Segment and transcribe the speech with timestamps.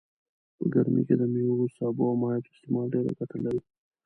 [0.57, 3.59] په ګرمي کي دميوو سابو او مايعاتو استعمال ډيره ګټه لرئ